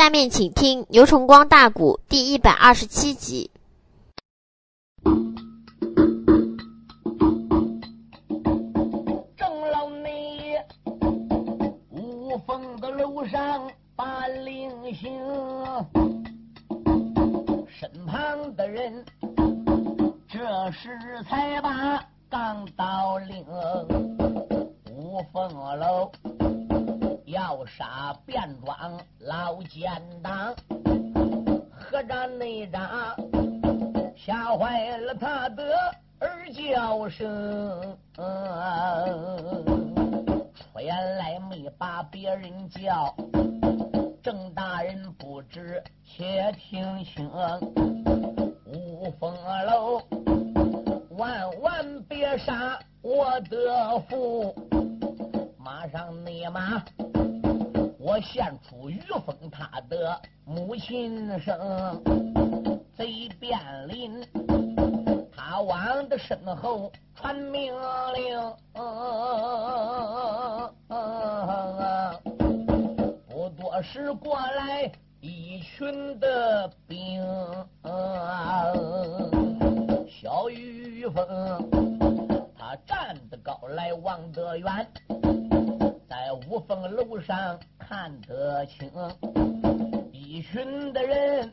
[0.00, 3.50] 下面请听牛崇光大鼓第一百二十七集。
[9.36, 10.56] 郑老内，
[11.90, 15.12] 五峰的楼上把令行，
[17.68, 19.04] 身旁的人
[20.26, 20.38] 这
[20.72, 20.88] 时
[21.28, 23.44] 才把钢刀领，
[24.96, 26.10] 五峰楼。
[27.40, 29.90] 要杀便装老奸
[30.22, 30.54] 党，
[31.72, 32.82] 合着内张
[34.14, 35.64] 吓坏了他的
[36.18, 37.96] 儿叫声。
[40.54, 43.14] 出言来没把别人叫，
[44.22, 47.26] 郑大人不知且听清。
[48.66, 49.34] 五峰
[49.66, 50.02] 楼，
[51.16, 54.54] 万万别杀我的父，
[55.56, 56.84] 马上你马。
[58.10, 62.02] 我献出于峰他的母亲生，
[62.98, 64.26] 贼便林，
[65.30, 68.52] 他往的身后传命令，
[73.28, 77.24] 不多时过来一群的兵，
[80.08, 81.24] 小于峰
[82.58, 84.84] 他站得高来望得远，
[86.10, 87.56] 在五峰楼上。
[87.78, 88.88] 看得清，
[90.12, 91.50] 一群的人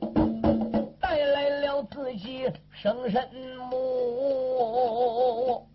[0.99, 3.27] 带来了自己生身
[3.71, 5.65] 母，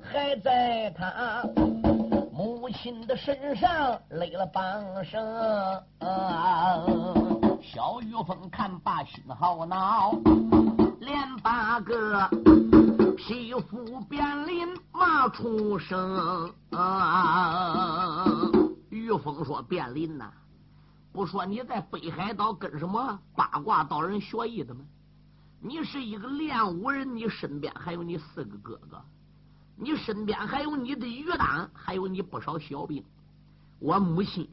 [0.00, 1.42] 还在他
[2.32, 5.20] 母亲的身上勒了绑绳。
[7.60, 10.12] 小玉凤看罢心好恼，
[11.00, 12.30] 连八个。
[13.28, 16.50] 皮肤变鳞骂出声，
[18.88, 20.32] 于峰说：“变林呐，
[21.12, 24.80] 不说你在北海道跟什么八卦道人学艺的吗？
[25.60, 29.04] 你是一个练武人，你身边还有你四个哥哥，
[29.76, 33.04] 你身边还有你的余党，还有你不少小兵。
[33.78, 34.48] 我母亲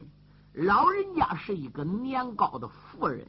[0.52, 3.26] 老人家是一个年高的妇人，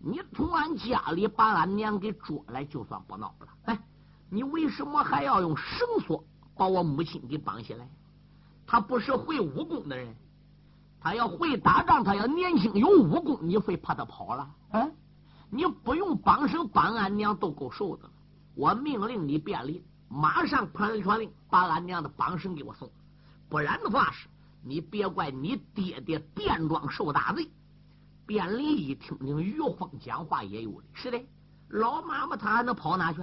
[0.00, 3.48] 你从俺家里把俺娘给捉来，就算不闹了。
[3.64, 3.78] 哎。”
[4.28, 7.88] 你为什么还要用绳索把我母亲给绑起来？
[8.66, 10.16] 他不是会武功的人，
[11.00, 14.50] 他要会打仗，他要年轻有武功，你会怕他跑了？
[14.72, 14.92] 嗯，
[15.50, 18.10] 你不用绑绳绑俺娘都够受的了。
[18.56, 22.90] 我命令你便利，马上传传令，把俺娘的绑绳给我送。
[23.48, 24.26] 不然的话是，
[24.64, 27.48] 你别怪你爹爹变装受大罪。
[28.26, 31.24] 卞林一听听于峰讲话也有理，是的，
[31.68, 33.20] 老妈妈她还能跑哪去？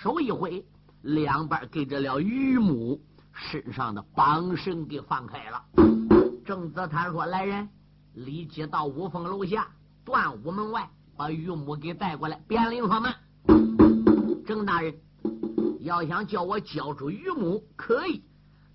[0.00, 0.64] 手一挥，
[1.02, 3.00] 两边给这了于母
[3.32, 5.64] 身上的绑绳给放开了。
[6.46, 7.68] 郑子坦说：“来人，
[8.14, 9.66] 立即到五峰楼下
[10.04, 13.12] 断武门外，把于母给带过来。”便领说：“们，
[14.46, 14.94] 郑大人
[15.80, 18.22] 要想叫我交出于母，可以，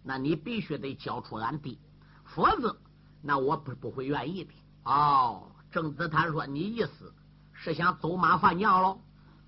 [0.03, 1.79] 那你必须得交出俺弟，
[2.25, 2.75] 否则
[3.21, 4.51] 那我不不会愿意的。”
[4.83, 7.13] 哦，郑子坦说：“你意思
[7.53, 8.99] 是想走马换将喽？”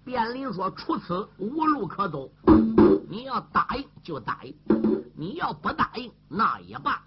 [0.06, 2.32] 卞林说：“除此无路可走，
[3.10, 4.56] 你要答应就答应，
[5.16, 7.04] 你要不答应那也罢。”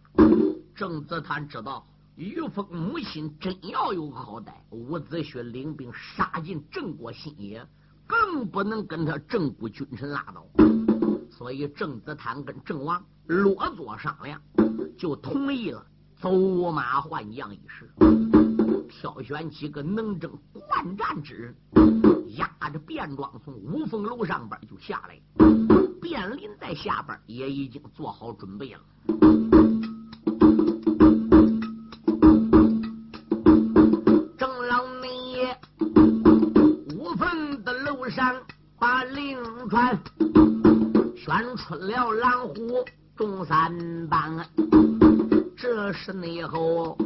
[0.75, 7.65] 郑子坦知道于峰母亲真要有好歹，伍子胥领兵杀进郑国新野，
[8.05, 10.45] 更不能跟他郑国君臣拉倒。
[11.31, 14.43] 所以郑子坦跟郑王落座商量，
[14.99, 15.87] 就同意了
[16.21, 17.89] 走马换将一事，
[18.89, 22.18] 挑选几个能征惯战之人。
[22.37, 25.19] 压着便装从五峰楼上边就下来，
[26.01, 28.81] 卞林在下边也已经做好准备了。
[34.37, 35.57] 郑老内
[36.95, 38.37] 五峰的楼上
[38.79, 39.99] 把令传，
[41.17, 42.85] 选出了狼虎
[43.17, 44.45] 中三帮，
[45.57, 46.97] 这是内后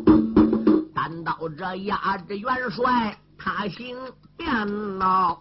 [0.94, 3.16] 单刀这压着元帅。
[3.44, 3.96] 他行
[4.52, 5.40] 变闹，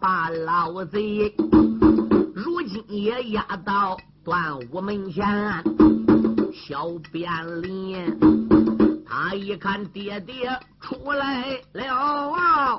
[0.00, 1.30] 把老贼
[2.34, 5.62] 如今也押到端午门前。
[6.54, 8.18] 小便林，
[9.06, 12.78] 他一看爹爹出来了，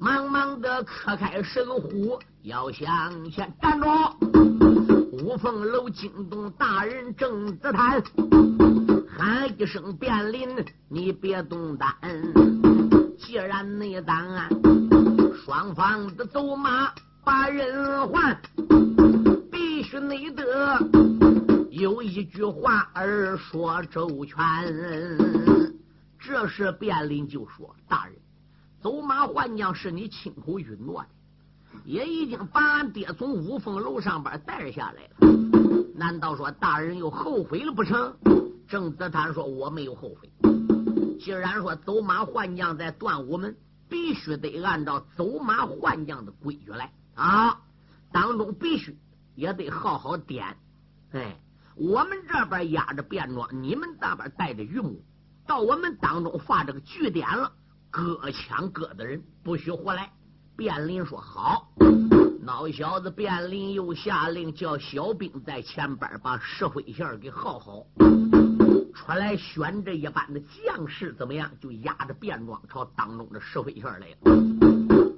[0.00, 3.86] 忙忙的磕开神虎，要向前站住。
[5.12, 8.02] 五凤楼惊动大人郑子坦，
[9.14, 10.48] 喊一声便林，
[10.88, 11.94] 你别动胆。
[13.24, 14.18] 既然内当，
[15.32, 16.92] 双方的走马
[17.24, 18.36] 把人还，
[19.50, 20.76] 必须内得
[21.70, 24.36] 有一句话儿说周全。
[26.18, 28.16] 这时卞林就说：“大人，
[28.82, 31.08] 走马换将是你亲口允诺的，
[31.84, 35.32] 也已经把俺爹从五凤楼上边带下来了。
[35.94, 38.12] 难道说大人又后悔了不成？”
[38.68, 40.51] 郑子坦说：“我没有后悔。
[41.22, 43.56] 既然说走马换将在断武门，
[43.88, 47.60] 必须得按照走马换将的规矩来啊，
[48.10, 48.98] 当中必须
[49.36, 50.56] 也得好好点。
[51.12, 51.40] 哎，
[51.76, 55.00] 我们这边压着便装，你们那边带着榆木。”
[55.46, 57.52] 到我们当中发这个据点了，
[57.90, 60.10] 各抢各的人不许胡来。
[60.56, 61.72] 卞林说好，
[62.42, 67.86] 老小子卞林又下令叫小兵在前边把石灰线给耗好，
[69.04, 71.50] 出来选这一班的将士怎么样？
[71.60, 74.16] 就压着便装朝当中的石灰线来了。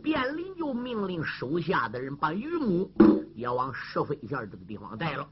[0.03, 2.91] 卞林就命令手下的人把榆木
[3.35, 5.29] 也往石灰线这个地方带了，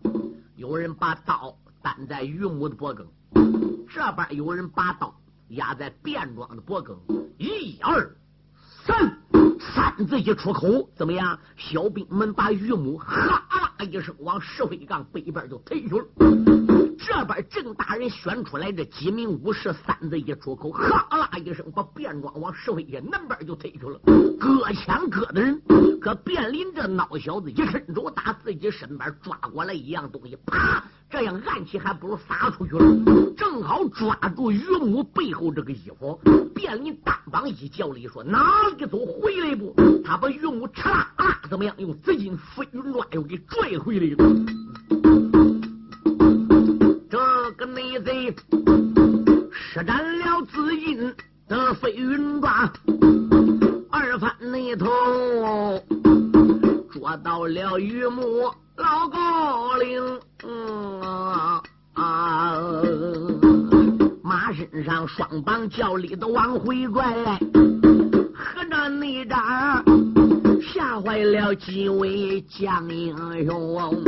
[0.55, 3.07] 有人把刀担在榆木的脖梗。
[3.89, 7.01] 这边有人把刀压在便装的脖梗，
[7.39, 8.15] 一二
[8.85, 9.19] 三，
[9.61, 11.39] 三字一出口，怎么样？
[11.57, 16.72] 小兵们把榆木哈啦一声往石灰岗北边就推去了。
[17.05, 23.99] 这边郑大人选出来这几名武士，三子一出口，哈啦一声把便装往石灰岩南边就推去了。
[24.39, 25.61] 割枪割的人，
[26.01, 30.85] 可卞林这孬小子一伸手打自己身边抓过来一样东西，啪！
[31.11, 36.19] 这样暗器还不如撒出去了，正好抓住榆木背后这个衣服，
[36.55, 38.97] 卞林单膀一叫了一说：“哪里走？
[39.21, 39.75] 回来不？”
[40.05, 41.75] 他把榆木嚓啦啦怎么样？
[41.79, 45.32] 用紫金飞云抓又给拽回来了。
[48.01, 48.35] 贼
[49.53, 51.15] 施展了紫金
[51.49, 52.73] 的飞云抓，
[53.91, 54.87] 二番那头
[56.91, 60.21] 捉到了榆木老高岭。
[60.45, 61.01] 嗯！
[64.23, 67.39] 马身上双膀叫力的往回拽，
[68.35, 69.85] 合着那扎
[70.63, 74.03] 吓坏了几位将英雄，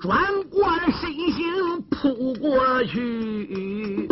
[0.00, 0.68] 转过
[1.00, 4.08] 身形扑过去，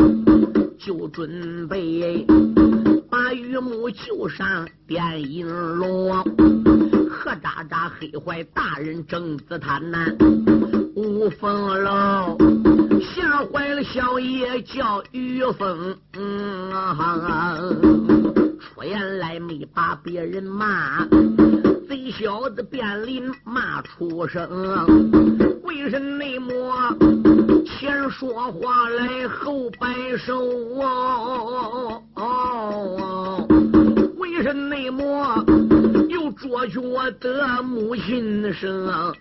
[0.76, 2.26] 就准备
[3.08, 5.46] 把榆木救上电影
[5.76, 6.12] 龙，
[7.08, 10.04] 何渣渣黑坏大人正自贪呐！
[10.96, 12.36] 五凤楼
[13.00, 15.96] 吓坏了小爷叫于峰，
[18.58, 21.06] 出言来没把别人骂，
[21.88, 24.48] 贼小子卞林骂出声，
[25.62, 26.24] 为什么
[27.66, 30.40] 前说话来后摆手？
[34.16, 34.76] 为什么
[36.08, 39.12] 又捉去我的母亲生？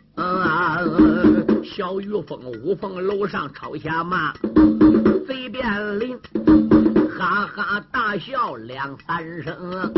[1.64, 4.32] 小玉凤五凤楼上朝下骂，
[5.28, 6.18] 贼便灵，
[7.18, 9.92] 哈哈大笑两三声。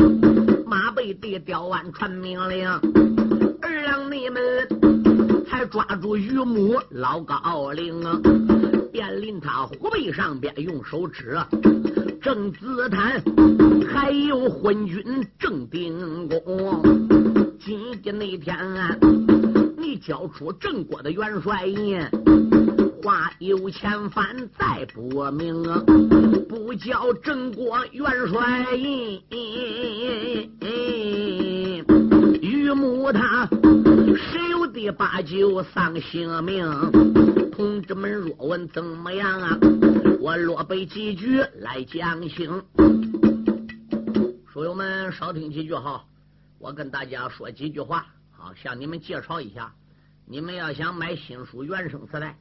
[0.66, 2.68] 马背地吊完传命令，
[3.62, 4.42] 二郎你们
[5.66, 8.00] 抓住榆木老高岭。
[8.92, 11.38] 便令他虎背上边用手指，
[12.20, 13.22] 正紫檀，
[13.86, 16.82] 还有昏君正定公。
[17.60, 18.56] 今天那天。
[18.56, 18.96] 啊
[19.80, 21.98] 你交出郑国的元帅印，
[23.02, 25.62] 话有千番再不明，
[26.48, 29.22] 不交郑国元帅印，
[32.42, 33.48] 榆木他
[34.92, 36.66] 八九丧性命。
[37.52, 39.58] 同志们若问怎么样啊？
[40.20, 42.62] 我落背几句来讲情。
[44.52, 46.04] 书友们少听几句哈，
[46.58, 48.06] 我跟大家说几句话。
[48.30, 49.74] 好，向你们介绍一下，
[50.24, 52.38] 你们要想买新书原声磁带，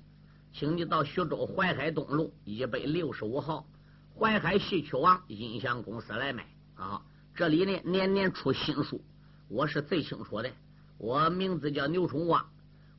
[0.53, 3.67] 请你到徐州淮海东路一百六十五号
[4.15, 7.01] 淮海戏曲网音响公司来买啊！
[7.35, 9.03] 这里呢年年出新书，
[9.47, 10.49] 我是最清楚的。
[10.97, 12.43] 我名字叫牛春光，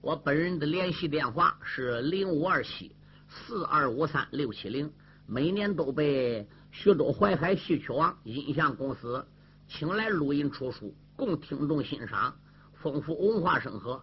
[0.00, 2.94] 我本人的联系电话是零五二七
[3.28, 4.92] 四二五三六七零，
[5.26, 9.26] 每年都被徐州淮海戏曲网音像公司
[9.66, 12.36] 请来录音出书，供听众欣赏。
[12.80, 14.00] 丰富文化生活，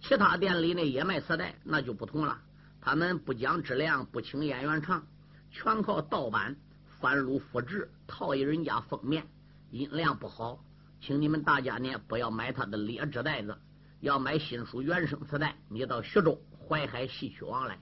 [0.00, 2.38] 其他店里呢也卖磁带，那就不同了。
[2.80, 5.04] 他们不讲质量，不请演员唱，
[5.50, 6.56] 全靠盗版、
[7.00, 9.26] 翻录、复制，套一人家封面，
[9.72, 10.64] 音量不好。
[11.04, 13.58] 请你们大家呢不要买他的劣质袋子，
[13.98, 17.76] 要买新书原声磁带，你到徐州淮海戏曲网来。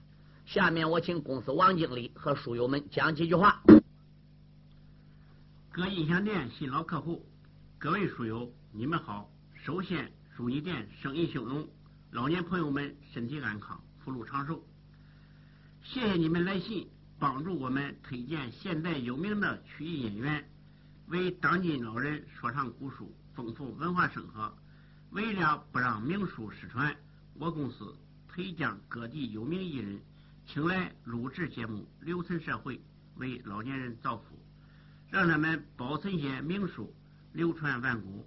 [0.46, 3.62] 下面我请公司王经理和书友们讲几句话。
[5.70, 7.24] 各音响店新老客户，
[7.78, 9.30] 各位书友，你们好。
[9.54, 10.10] 首先。
[10.36, 11.68] 祝你店生意兴隆，
[12.12, 14.64] 老年朋友们身体安康，福禄长寿。
[15.82, 20.49] 谢谢你们来信，帮助我们推荐现代有名的曲艺演员，
[21.10, 24.56] 为当今老人说唱古书，丰富文化生活。
[25.10, 26.96] 为了不让名书失传，
[27.34, 27.96] 我公司
[28.28, 30.00] 推将各地有名艺人
[30.46, 32.80] 请来录制节目，留存社会，
[33.16, 34.38] 为老年人造福，
[35.10, 36.94] 让他们保存些名书，
[37.32, 38.24] 流传万古。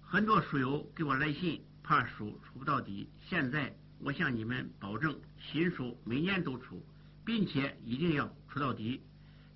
[0.00, 3.10] 很多书友给我来信，怕书出不到底。
[3.28, 6.82] 现在我向你们保证，新书每年都出，
[7.26, 9.02] 并且一定要出到底。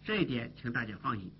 [0.04, 1.32] 这一点，请大家放心。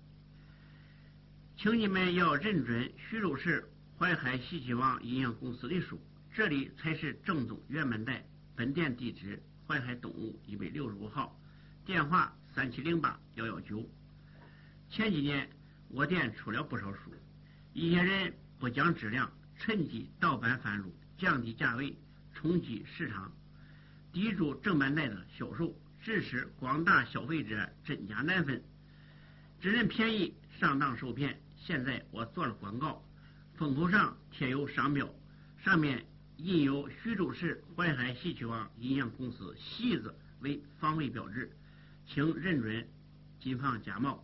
[1.55, 6.01] 请你们要认准徐州市淮海西岐王营养公司的书，
[6.33, 8.25] 这里才是正宗原版带。
[8.55, 11.39] 本店地址：淮海东路一百六十五号，
[11.85, 13.87] 电话三七零八幺幺九。
[14.89, 15.49] 前几年
[15.87, 17.13] 我店出了不少书，
[17.73, 18.33] 一些人。
[18.59, 21.93] 不讲质量，趁机盗版贩入，降低价位，
[22.33, 23.29] 冲击市场，
[24.13, 28.63] 抵住正版带的销售，致使广大消费者真假难分，
[29.59, 31.41] 只认便宜，上当受骗。
[31.65, 33.01] 现在我做了广告，
[33.55, 35.09] 封口上贴有商标，
[35.63, 36.05] 上面
[36.35, 41.49] 印有徐州市淮海戏曲网音像公司“戏”字为防伪标志，
[42.05, 42.85] 请认准，
[43.39, 44.21] 谨防假冒。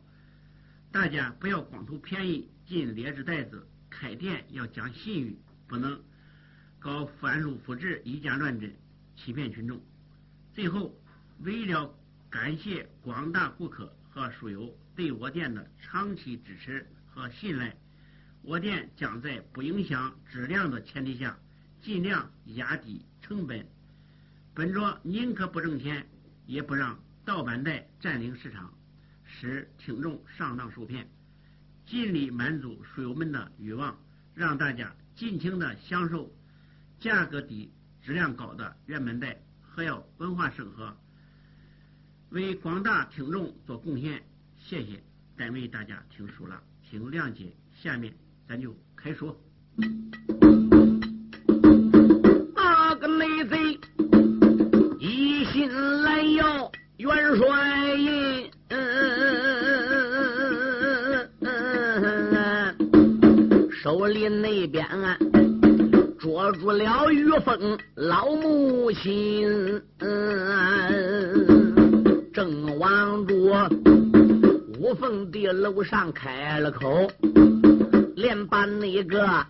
[0.92, 3.66] 大家不要光图便宜进劣质袋子。
[3.90, 6.00] 开店要讲信誉，不能
[6.78, 8.76] 搞翻录复制、以假乱真，
[9.16, 9.82] 欺骗群众。
[10.54, 10.94] 最后，
[11.40, 11.98] 为了
[12.30, 17.76] 感谢广大顾客和书友对我店的长期支持和信赖，
[18.42, 21.38] 我店将在不影响质量的前提下，
[21.82, 23.68] 尽量压低成本，
[24.54, 26.08] 本着宁可不挣钱，
[26.46, 28.74] 也不让盗版带占领市场，
[29.24, 31.10] 使听众上当受骗。
[31.86, 34.00] 尽力满足书友们的欲望，
[34.36, 36.32] 让大家尽情的享受
[37.00, 40.96] 价格低、质量高的原版带，还要文化生活，
[42.30, 44.24] 为广大听众做贡献。
[44.58, 45.04] 谢谢，
[45.36, 47.46] 单为大家听书了，请谅解。
[47.84, 48.12] 下面
[48.48, 49.38] 咱就开说。
[52.56, 53.80] 那个内贼
[55.00, 55.70] 一心
[56.02, 58.50] 来要元帅印。
[63.72, 64.86] 手里那边
[66.20, 69.82] 捉住了玉凤老母亲，
[72.34, 73.70] 正往着
[74.96, 77.10] 凤的楼上开了口，
[78.16, 79.46] 连把那个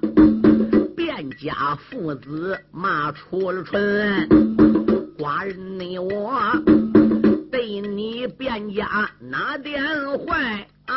[0.96, 4.28] 卞家父子骂出了唇。
[5.18, 6.40] 寡人你我
[7.52, 9.84] 对你卞家哪点
[10.20, 10.96] 坏啊？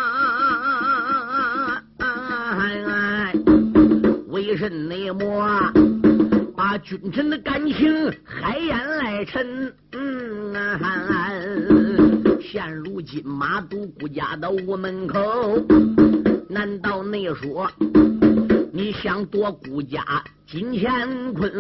[4.29, 5.73] 为甚内么
[6.57, 9.73] 把君臣的感情海淹来沉？
[9.93, 10.53] 嗯，
[12.53, 15.19] 现如今马都顾家的屋门口，
[16.51, 17.67] 难道你说
[18.71, 20.05] 你想夺顾家
[20.47, 21.51] 金乾坤？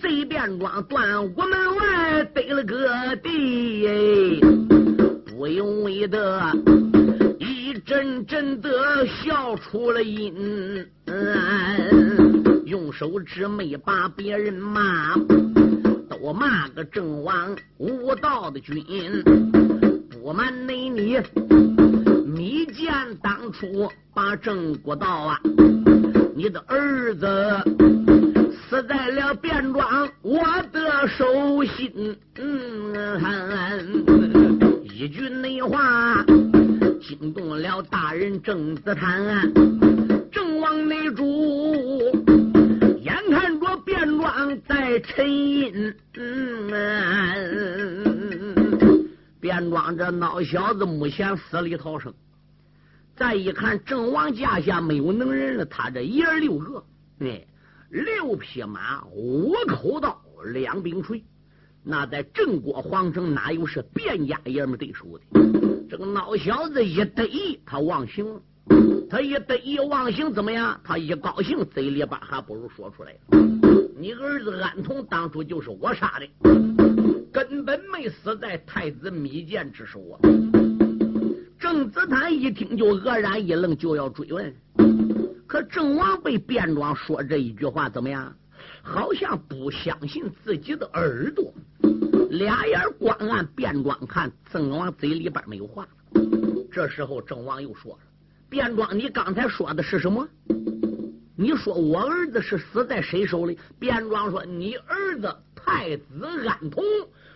[0.00, 4.40] 贼便装断屋门外得了个地，
[5.26, 6.40] 不由为得。
[7.84, 10.34] 真真的笑出了音，
[12.64, 15.14] 用手指没把别人骂，
[16.20, 18.82] 我骂个郑王无道的君。
[20.10, 21.18] 不瞒你，
[22.26, 22.92] 你见
[23.22, 25.40] 当初把郑国道啊，
[26.34, 27.26] 你的儿子
[28.68, 30.40] 死在了便庄，我
[30.72, 32.16] 的手心。
[32.36, 34.04] 嗯
[34.84, 36.24] 一句内话。
[37.00, 39.52] 惊动了大人郑子坦，
[40.32, 41.24] 郑王内主，
[45.00, 45.94] 沉吟，
[49.40, 52.12] 便庄这孬小子目前死里逃生。
[53.16, 56.84] 再一看郑王驾下没有能人了，他这爷儿六个，
[57.20, 57.46] 哎，
[57.90, 60.20] 六匹马，五口刀，
[60.52, 61.22] 两柄锤，
[61.82, 65.24] 那在郑国皇城哪有是卞家爷们对手的？
[65.88, 68.24] 这个孬小子一得意，他忘形；
[69.08, 70.80] 他一得意忘形，怎么样？
[70.84, 73.16] 他一高兴，嘴里边还不如说出来
[73.98, 76.28] 你儿子安童当初就是我杀的，
[77.32, 80.20] 根本没死在太子密剑之手啊！
[81.58, 84.54] 郑子坦一听就愕然一愣，就要追问。
[85.46, 88.36] 可郑王被卞庄说这一句话，怎么样？
[88.82, 91.50] 好像不相信自己的耳朵。
[92.28, 95.88] 俩眼光按卞庄看，郑王嘴里边没有话。
[96.70, 97.98] 这时候郑王又说了
[98.50, 100.28] ：“卞庄，你刚才说的是什么？
[101.38, 103.58] 你说我儿子是死在谁手里？
[103.78, 106.82] 便装说你儿子太子安童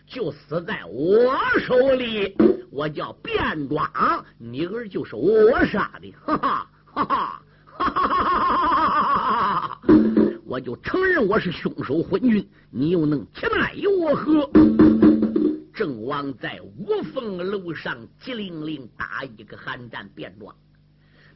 [0.06, 2.34] 就死在我手里，
[2.70, 7.98] 我叫便装，你儿就是我杀的，哈哈哈哈哈
[9.76, 9.80] 哈。
[10.46, 14.50] 我就承认我是凶手，昏君，你又能奈我何？
[15.74, 20.54] 郑王在五凤楼上急灵灵打一个寒战，便装，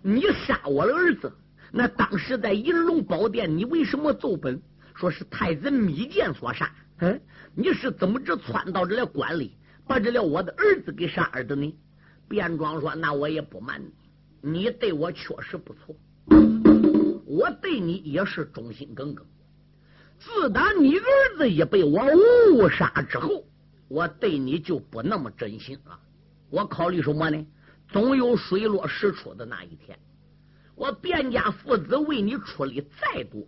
[0.00, 1.30] 你杀我儿子。
[1.76, 4.62] 那当时在银龙宝殿，你为什么奏本
[4.94, 6.72] 说是太子密剑所杀？
[6.98, 7.20] 嗯，
[7.52, 11.76] 你是怎么着窜到这了关里，把这了我的儿子给杀了的呢？
[12.28, 13.92] 卞庄说：“那我也不瞒你，
[14.40, 15.96] 你对我确实不错，
[17.26, 19.26] 我对你也是忠心耿耿。
[20.20, 21.04] 自打你儿
[21.36, 22.00] 子也被我
[22.52, 23.44] 误杀之后，
[23.88, 25.98] 我对你就不那么真心了。
[26.50, 27.46] 我考虑什么呢？
[27.88, 29.98] 总有水落石出的那一天。”
[30.76, 33.46] 我卞家父子为你出力再多，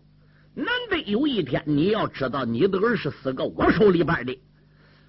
[0.54, 4.38] 难得有一天你要知道你的儿是死个我手里边的，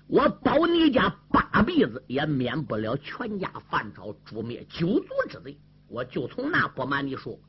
[0.07, 5.57] 我保你家八辈子也免不了全家犯朝诛灭九族之罪。
[5.89, 7.39] 我就从那不瞒你说，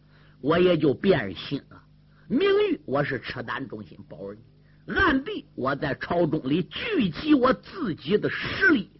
[0.41, 1.83] 我也就变心了。
[2.29, 4.39] 名誉我是赤胆忠心保着
[4.87, 8.91] 你，暗地我在朝中里聚集我自己的实力，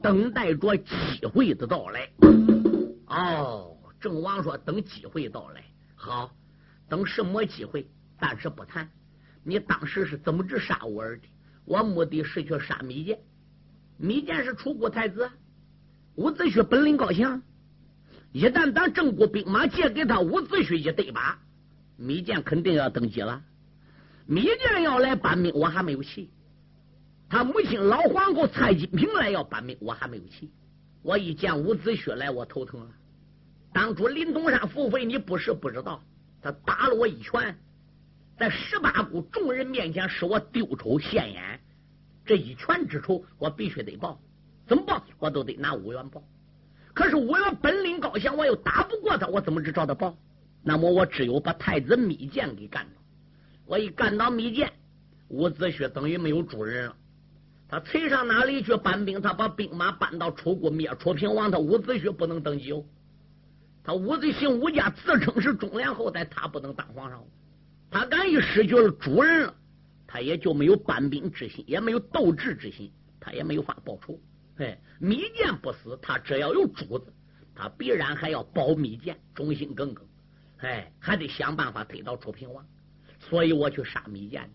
[0.00, 2.08] 等待着机会的到来。
[3.06, 3.75] 哦。
[4.06, 5.64] 郑王说：“等机会到来，
[5.96, 6.32] 好，
[6.88, 7.84] 等什么机会？
[8.20, 8.88] 暂时不谈。
[9.42, 11.26] 你当时是怎么治杀我儿的？
[11.64, 13.18] 我目的是去杀米剑。
[13.96, 15.28] 米剑是楚国太子，
[16.14, 17.42] 伍子胥本领高强。
[18.30, 21.36] 一旦咱郑国兵马借给他伍子胥一对把，
[21.96, 23.42] 米剑肯定要登基了。
[24.24, 26.30] 米剑要来搬兵，我还没有去。
[27.28, 30.48] 他母亲老皇后蔡金平来要搬兵，我还没有去。
[31.02, 32.86] 我一见伍子胥来，我头疼了。”
[33.76, 36.02] 当初林东山付费，你不是不知道，
[36.40, 37.54] 他打了我一拳，
[38.38, 41.60] 在十八股众人面前使我丢丑现眼，
[42.24, 44.18] 这一拳之仇我必须得报，
[44.66, 46.22] 怎么报我都得拿五元报。
[46.94, 50.16] 可是五元本领高强，我又打不过他，我怎么知道他报？
[50.62, 52.92] 那么我只有把太子密剑给干了。
[53.66, 54.72] 我一干到密剑，
[55.28, 56.96] 伍子胥等于没有主人了。
[57.68, 59.20] 他催上哪里去搬兵？
[59.20, 62.82] 他把兵马搬到楚国灭楚平王，他伍子胥不能登基哦。
[63.86, 67.22] 他伍子胥伍家自称是忠良后代，他不能当皇上。
[67.88, 69.54] 他敢一失去了主人了，
[70.08, 74.18] 他也就没有搬兵之心，也没有斗志之心，他也没有法报仇。
[74.56, 77.12] 哎，密剑不死，他只要有主子，
[77.54, 80.04] 他必然还要保密剑，忠心耿耿。
[80.56, 82.66] 哎，还得想办法推倒楚平王。
[83.20, 84.50] 所以我去杀密剑。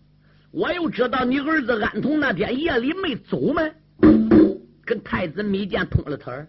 [0.50, 3.62] 我又知道你儿子安童那天夜里没走吗？
[4.84, 6.46] 跟太子密剑通了腿儿。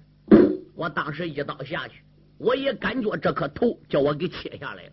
[0.75, 2.01] 我当时一刀下去。
[2.37, 4.91] 我也感觉这颗头叫我给切下来了，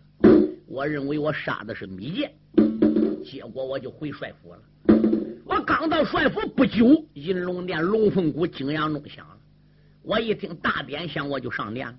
[0.67, 2.33] 我认为我杀的是米剑，
[3.25, 4.59] 结果我就回帅府了。
[5.45, 9.37] 我刚到帅府不久，银龙殿龙凤鼓景阳钟响了。
[10.01, 11.95] 我一听大典响，我就上殿了。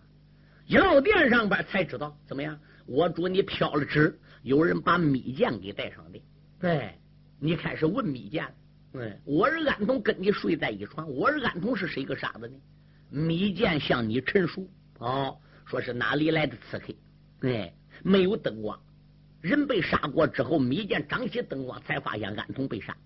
[0.66, 2.58] 一到殿上边才知道怎么样？
[2.86, 6.24] 我主你飘了纸，有人把米剑给带上殿。
[6.58, 6.94] 对，
[7.38, 8.46] 你开始问米剑。
[8.94, 12.54] 嗯，我儿安童跟你睡在一床，我儿安童是谁个傻子呢？
[13.10, 14.68] 米剑向你陈述。
[15.02, 15.36] 哦，
[15.66, 16.94] 说是哪里来的刺客？
[17.40, 18.78] 哎，没有灯光，
[19.40, 22.96] 人被杀过之后，密剑张起灯光，才发现安童被杀。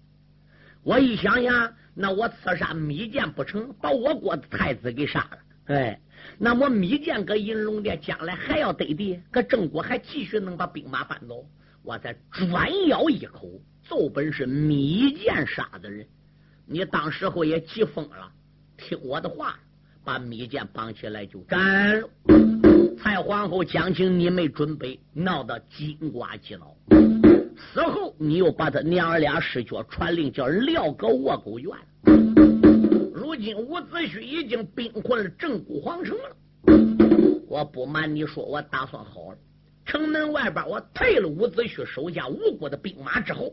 [0.82, 5.38] 我一想想，那我刺杀密剑不成，把我国的太子给杀了。
[5.74, 5.98] 哎，
[6.38, 11.48] 那么密剑搁银龙殿将来还要得地，搁郑国还继续能把兵马搬走，
[11.82, 13.50] 我再专咬一口，
[13.82, 16.06] 奏本是密剑杀的人。
[16.66, 18.30] 你当时候也急疯了，
[18.76, 19.58] 听我的话。
[20.06, 22.08] 把密剑绑起来就斩了。
[22.96, 26.76] 蔡皇后讲情你没准备，闹得金瓜鸡脑。
[27.56, 31.72] 死后你又把他娘儿俩尸脚传令，叫人撂搁卧狗院。
[33.12, 36.36] 如今伍子胥已经兵困了正骨皇城了。
[37.48, 39.38] 我不瞒你说，我打算好了。
[39.84, 43.52] 城门外边我退了伍子胥手下无辜的兵马之后，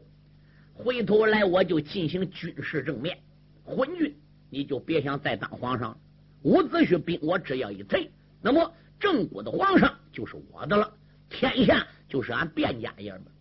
[0.71, 3.17] 回头来我就进行军事正面。
[3.63, 4.15] 昏君，
[4.51, 5.97] 你就别想再当皇上了。
[6.43, 10.93] 伍子胥兵我只要一退，那么郑国的皇上就是我的了，
[11.29, 13.31] 天下就是俺卞家爷们的。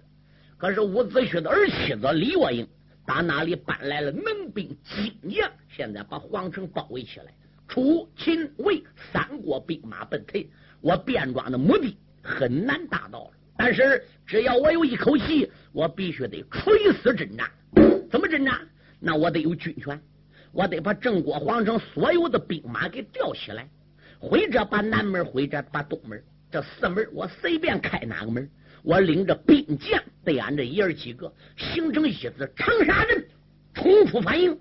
[0.56, 2.66] 可是伍子胥的儿妻子李若英
[3.04, 7.34] 打哪里搬来了能兵精将，现在把皇城包围起来，
[7.66, 10.48] 楚、秦、魏三国兵马奔退，
[10.80, 13.30] 我卞庄的目的很难达到了。
[13.56, 17.50] 但是只要我有一口气，我必须得垂死挣扎。
[18.08, 18.60] 怎么挣扎？
[19.00, 20.00] 那我得有军权。
[20.52, 23.66] 我得把郑国皇城所有的兵马给调起来，
[24.20, 28.46] 或者把南门，或者把东门，这四门我随便开哪个门，
[28.82, 33.26] 我领着兵将对俺这爷儿几个形成一支长沙阵，
[33.72, 34.54] 冲出反应，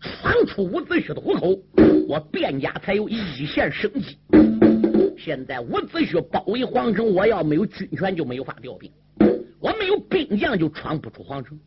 [0.00, 1.60] 闯出伍子胥的虎口，
[2.08, 4.16] 我卞家才有一线生机。
[5.18, 8.90] 现在伍子胥包围皇城，我要没有军权就没有法调兵，
[9.58, 11.58] 我没有兵将就闯不出皇城。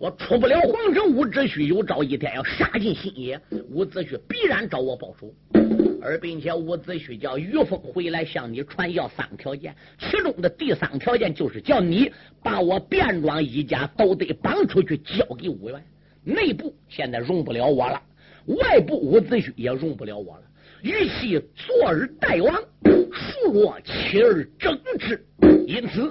[0.00, 5.30] 我出不了皇城，伍子胥有朝一天要杀进新野，伍子胥必然找我报仇。
[6.00, 12.10] 而并且伍子胥叫于峰回来向你传要三个条件，其中的第三条件就是叫你
[12.42, 15.84] 把我卞庄一家都得绑出去交给武员。
[16.24, 18.02] 内部现在容不了我了，
[18.46, 20.42] 外部伍子胥也容不了我了。
[20.80, 25.22] 与其坐而待亡，孰若起而争之？
[25.66, 26.10] 因此。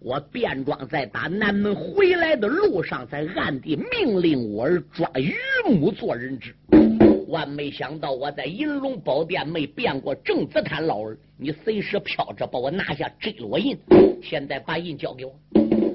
[0.00, 5.34] 我便装在打南门回来的路上，在暗地命令我儿抓于
[5.68, 6.54] 母做人质。
[7.26, 13.76] 万没想到，我在银龙宝殿没变过正子坦老儿，你随时飘着把我拿下这罗印。
[14.22, 15.34] 现在把印交给我，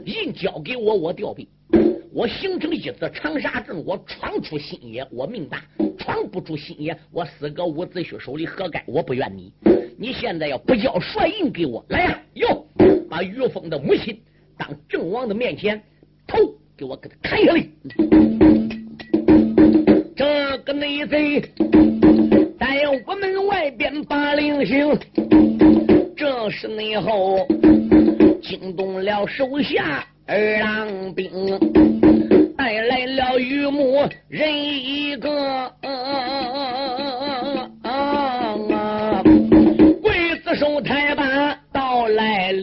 [0.05, 1.47] 印交给我，我调兵。
[2.11, 5.59] 我形成一次长沙阵，我闯出新野，我命大；
[5.97, 8.83] 闯不出新野，我死个伍子胥手里，何该？
[8.85, 9.51] 我不怨你。
[9.97, 12.67] 你现在要不交帅印给我，来呀，哟！
[13.13, 14.19] 把于峰的母亲
[14.57, 15.79] 当郑王的面前
[16.25, 16.35] 头
[16.75, 17.63] 给我给他砍下来。
[20.15, 21.39] 这个内贼
[22.59, 24.97] 在我们外边把令行，
[26.17, 27.47] 这是内后
[28.41, 31.29] 惊动了手下二郎兵，
[32.57, 35.71] 带来了榆木人一个，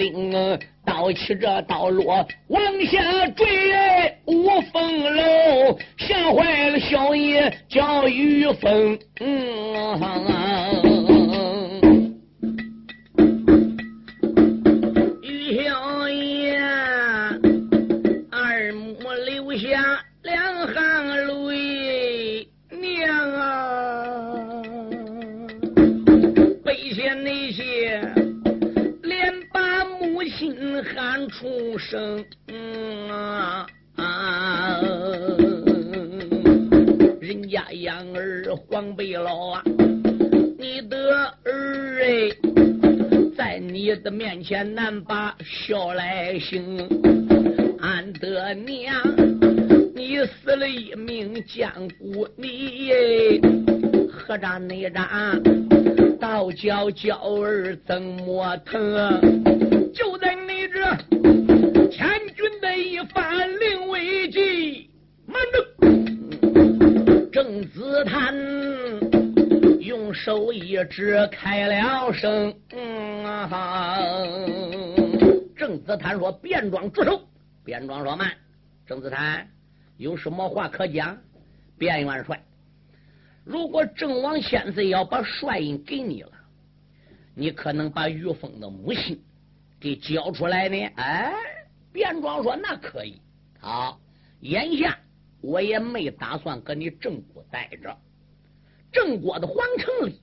[0.01, 3.47] 领刀起这刀落往下坠，
[4.25, 5.79] 无风楼。
[5.99, 8.99] 吓坏了小爷叫玉凤。
[9.75, 9.99] 啊
[54.91, 59.93] 战内战，倒叫娇儿怎么疼？
[59.93, 60.81] 就在你这
[61.89, 64.91] 千军的一番令危机，
[65.27, 65.65] 慢着！
[67.33, 68.35] 郑子坦
[69.81, 72.55] 用手一指，开了声
[75.57, 77.21] ：“郑子坦说：“便装住手！”
[77.65, 78.31] 便装说：“慢！”
[78.87, 79.49] 郑子坦
[79.97, 81.17] 有什么话可讲？
[81.79, 82.43] 卞元帅，
[83.51, 86.31] 如果郑王现在要把帅印给你了，
[87.35, 89.21] 你可能把于峰的母亲。
[89.81, 90.77] 给交出来呢？
[90.95, 91.33] 哎，
[91.93, 93.21] 卞庄说那可以。
[93.59, 93.99] 好，
[94.41, 94.97] 眼下
[95.41, 97.99] 我也没打算搁你郑国待着。
[98.93, 100.21] 郑国的皇城里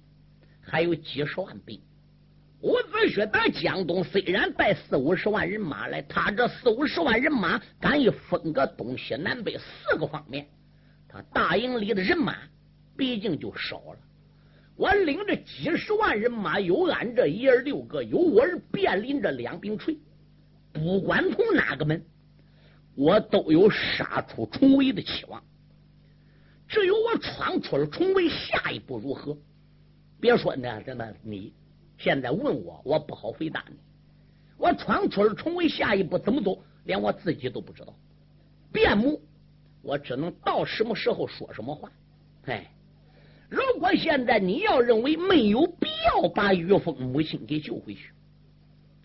[0.62, 1.82] 还有几十万兵。
[2.62, 10.48] 伍子胥打江东，虽然带四五十万人马来，他这四五十万人马，敢一分个东西南北四个方面，
[11.10, 12.38] 他大营里的人马
[12.98, 14.00] 毕竟就少了。
[14.76, 19.98] 我领着几十万人马，有俺这一儿六个，有我儿便拎着两柄锤，
[20.72, 22.04] 不管从哪个门，
[22.96, 25.44] 我都有杀出重围的期望。
[26.68, 29.36] 只有我闯出了重围，下一步如何？
[30.20, 31.54] 别说呢，真的，你
[31.98, 33.78] 现在问我，我不好回答你。
[34.58, 37.96] 我闯出了重围，下一步怎么走，连我自己都不知道。
[38.72, 39.20] 变目，
[39.82, 41.92] 我只能到什么时候说什么话。
[42.46, 42.70] 哎。
[43.50, 48.12] 如果现在你要认为没有必要把于峰母亲给救回去，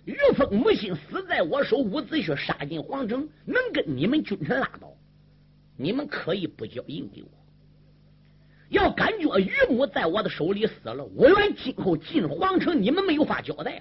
[0.04, 4.92] 于峰母亲死在我手，伍子胥杀进皇城，能跟你们君臣拉倒，
[5.76, 7.28] 你们可以不交印给我。
[8.68, 13.80] 要感觉于母在我的手里死了，我愿今后进皇城，你们没有法交代。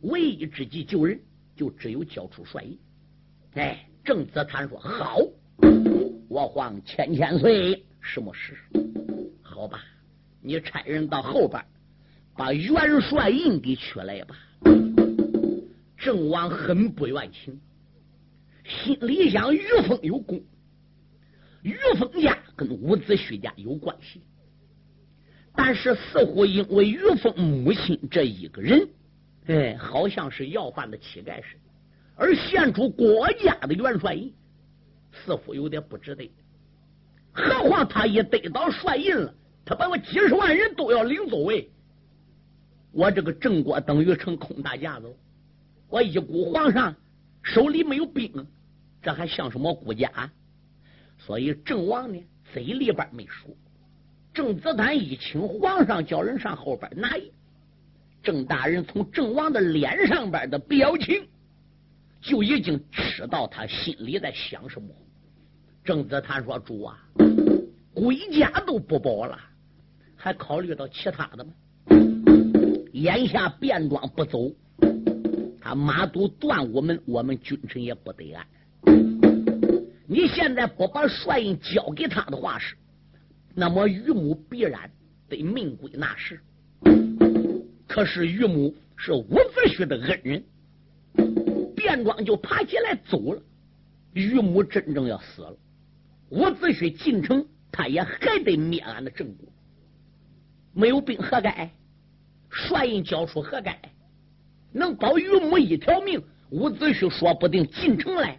[0.00, 1.20] 唯一之计救人，
[1.54, 2.78] 就只有交出帅印。
[3.54, 5.18] 哎，郑子坦说好，
[6.28, 8.56] 我皇千千岁，什么事？
[9.60, 9.84] 好吧，
[10.40, 11.62] 你差人到后边
[12.34, 14.34] 把元帅印给取来吧。
[15.98, 17.60] 郑王很不愿情，
[18.64, 20.42] 心里想：于峰有功，
[21.60, 24.22] 于峰家跟伍子胥家有关系，
[25.54, 28.88] 但是似乎因为于峰母亲这一个人，
[29.44, 31.70] 哎，好像是要饭的乞丐似的，
[32.16, 34.32] 而献出国家的元帅印，
[35.12, 36.32] 似乎有点不值得。
[37.30, 39.34] 何况他一得到帅印了，
[39.70, 41.64] 他把我几十万人都要领走哎！
[42.90, 45.06] 我这个郑国等于成空大架子，
[45.88, 46.92] 我一孤皇上
[47.40, 48.44] 手里没有兵，
[49.00, 50.28] 这还像什么国家？
[51.18, 52.20] 所以郑王呢，
[52.52, 53.56] 嘴里边没说。
[54.34, 57.16] 郑子坦一请皇上，叫人上后边拿。
[58.24, 61.28] 郑大人从郑王的脸上边的表情，
[62.20, 64.88] 就已经知道他心里在想什么。
[65.84, 66.98] 郑子坦说：“主啊，
[67.94, 69.38] 归家都不保了，
[70.22, 71.50] 还考虑到其他的吗？
[72.92, 74.52] 眼下便装不走，
[75.62, 78.46] 他马都断我们，我们君臣也不得安。
[80.06, 82.76] 你现在不把帅印交给他的话是，
[83.54, 84.90] 那么于母必然
[85.26, 86.38] 得命归那时。”
[87.88, 90.44] 可是于母是伍子胥的恩人，
[91.74, 93.42] 卞庄就爬起来走了。
[94.12, 95.56] 于母真正要死了，
[96.28, 99.48] 伍子胥进城，他也还得灭俺的郑国。
[100.72, 101.70] 没有兵何该？
[102.50, 103.78] 帅印交出何该？
[104.72, 108.38] 能保于母一条命，伍子胥说不定进城来，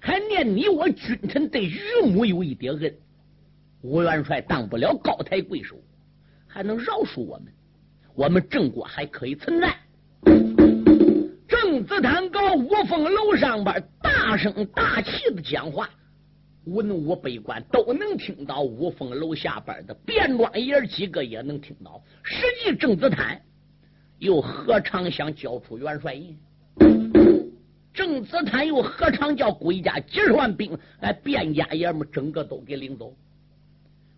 [0.00, 2.94] 还念你我君臣对于母有一点恩。
[3.82, 5.76] 吴元帅当不了高抬贵手，
[6.46, 7.52] 还能饶恕我们？
[8.14, 9.76] 我们郑国还可以存在。
[11.48, 15.90] 郑子坦高五凤楼上边大声大气的讲话，
[16.66, 18.62] 文武百官都能听到。
[18.62, 22.02] 五凤楼下边的卞庄爷几个也能听到。
[22.22, 23.40] 实际郑子坦
[24.18, 26.38] 又何尝想交出元帅印？
[27.92, 33.14] 郑子坦又何尝叫归家几十万兵，哎，卞家爷们整个都给领走？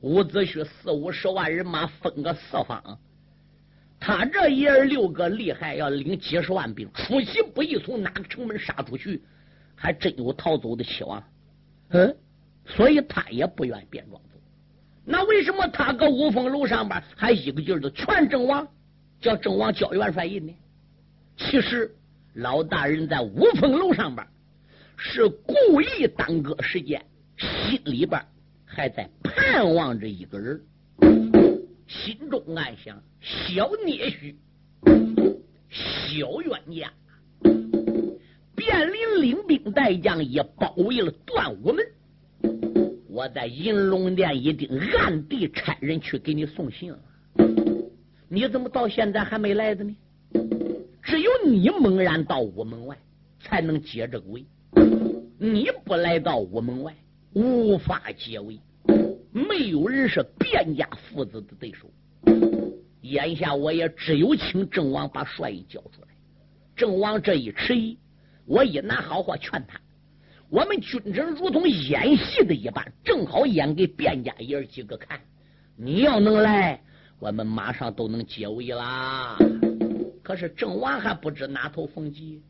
[0.01, 2.99] 伍子胥四五十万人马分个四方。
[3.99, 9.23] 他这一儿六个厉害，要领几十万兵出其不意从哪个城门杀出去，
[9.75, 11.23] 还真有逃走的希望。
[11.89, 12.17] 嗯，
[12.67, 14.39] 所以他也不愿变装走。
[15.05, 18.67] 那为什么他搁五凤楼上边还一个劲儿的劝郑王，
[19.21, 20.55] 叫郑王交元帅印呢？
[21.37, 21.95] 其实
[22.35, 24.27] 老大人在五凤楼上边
[24.97, 27.05] 是故意耽搁时间，
[27.37, 28.21] 心里边
[28.65, 30.61] 还在盼望着一个人。
[31.87, 34.35] 心中暗想：小聂虚，
[35.71, 36.93] 小冤家，
[38.57, 41.87] 便临领兵带将也包围了段武门。
[43.17, 46.99] 我在银龙殿一定暗地差人去给你送信了。
[48.29, 49.97] 你怎么到现在还没来的呢？
[51.03, 52.95] 只有你猛然到屋门外，
[53.41, 54.45] 才能解这个围。
[55.39, 56.95] 你不来到屋门外，
[57.33, 58.61] 无法解围。
[59.33, 61.89] 没有人是卞家父子的对手。
[63.01, 66.09] 眼下我也只有请郑王把帅印交出来。
[66.77, 67.97] 郑王这一迟疑，
[68.45, 69.81] 我一拿好话劝他：
[70.49, 75.19] 我们军臣如同演戏的一般，正好演给卞家爷几个看。
[75.77, 76.81] 你要能来，
[77.19, 79.37] 我们马上都能解围啦。
[80.23, 82.43] 可是郑王还不知哪头逢吉，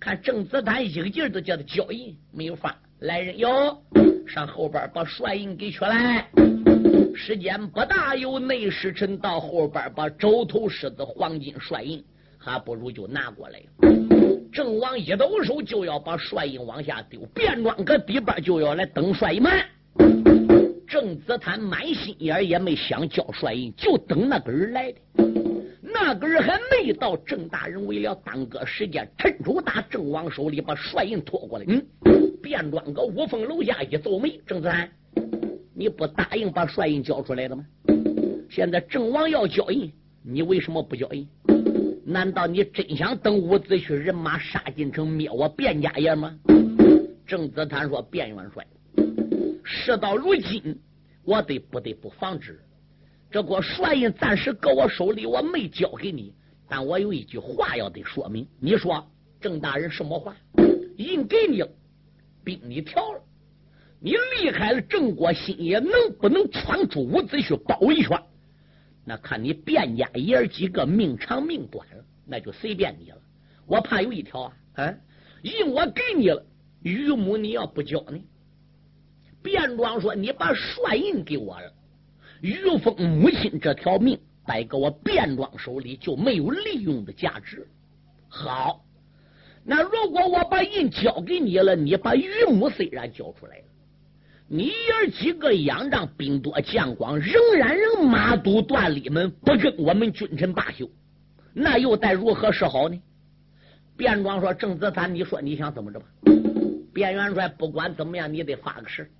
[0.00, 2.74] 看郑子丹一个劲儿的叫他交印，没有法。
[3.00, 3.82] 来人哟！
[4.26, 6.26] 上后边把帅印给取来。
[7.14, 12.02] 时间不大，有内侍臣到后边把周头狮子黄金帅印，
[12.38, 13.60] 还不如就拿过来。
[14.52, 19.42] 郑王一抖手就要把帅印往下丢，便装搁底边就要来等帅印。
[20.86, 24.98] 郑子坦满心眼也没想交帅印，就等那个人来的。
[25.80, 31.64] 那个人还没到，郑大人为了耽搁时间，趁手打郑王手里把帅印拖过来。
[31.68, 31.82] 嗯。
[32.42, 34.90] 便装搁五凤楼下一皱眉，郑子坦，
[35.74, 37.64] 你不答应把帅印交出来的吗？
[38.50, 39.90] 现在郑王要交印，
[40.22, 41.26] 你为什么不交印？
[42.04, 46.36] 难道你真想等伍子胥人马杀进城灭我卞家爷吗？
[47.26, 48.66] 郑子坦说：“卞元帅，
[49.62, 50.76] 事到如今，
[51.24, 52.60] 我得不得不防止。
[53.30, 56.34] 这个帅印暂时搁我手里，我没交给你，
[56.68, 58.46] 但我有一句话要得说明。
[58.60, 59.06] 你说，
[59.40, 60.36] 郑大人什么话？
[60.96, 61.68] 印给你了。”
[62.44, 63.22] 兵你调了，
[64.00, 68.20] 你离开了郑国新野，能不能闯出伍子胥包围圈？
[69.04, 73.18] 那看你卞家爷儿几个命长命短了，那就随便你了。
[73.66, 74.94] 我怕有一条啊，啊，
[75.42, 76.44] 印我给你了，
[76.82, 78.18] 于母你要不交呢？
[79.42, 81.72] 卞庄说：“你把帅印给我了，
[82.40, 87.66] 于峰母亲这条命摆搁我卞庄手里，就没有利用的价值。”
[88.28, 88.84] 好。
[89.64, 93.64] 那如果我把印交给你了，你把于母虽然交出来了，
[94.48, 100.90] 你爷几个仰仗兵多将广，仍然让马都断里门，不跟我们君臣罢休，
[101.54, 103.00] 那又待如何是好呢？
[103.96, 106.06] 卞庄说：“郑子坦，你说你想怎么着吧？
[106.94, 109.10] 卞元帅，不管怎么样，你得发个誓。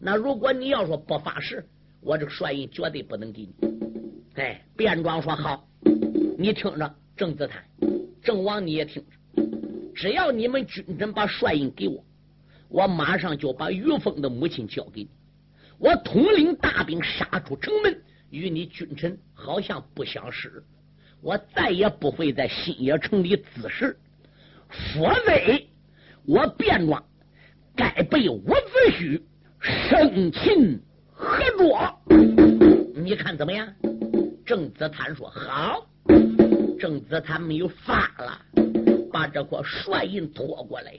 [0.00, 1.64] 那如果你要说不发誓，
[2.00, 3.54] 我这个帅印绝对不能给你。
[4.34, 5.66] 哎，卞庄说好，
[6.38, 7.64] 你听着，郑子坦、
[8.22, 9.42] 郑王你也听着，
[9.94, 12.04] 只要你们君臣把帅印给我，
[12.68, 15.10] 我马上就把于峰的母亲交给你，
[15.78, 20.62] 我统领大兵杀出城门，与你君臣好像不相识，
[21.22, 23.96] 我再也不会在新野城里滋事，
[24.68, 25.66] 否则
[26.26, 27.02] 我变装
[27.74, 29.20] 该被伍子胥
[29.60, 30.78] 生擒
[31.12, 32.00] 活捉，
[32.94, 33.66] 你看怎么样？
[34.44, 35.86] 郑子坦说：“好。”
[36.78, 38.40] 郑子坦没有发了，
[39.18, 40.92] 把这块帅印拖过来。